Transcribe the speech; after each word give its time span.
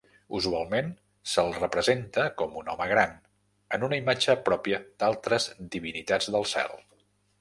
Usualment 0.37 0.87
se'l 1.33 1.51
representa 1.57 2.23
com 2.41 2.57
un 2.61 2.71
home 2.73 2.87
gran, 2.93 3.13
en 3.77 3.85
una 3.89 3.99
imatge 4.03 4.37
pròpia 4.49 4.81
d'altres 5.05 5.47
divinitats 5.77 6.33
del 6.39 6.49
cel. 6.55 6.75